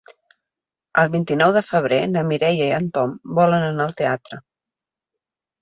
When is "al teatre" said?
3.89-4.45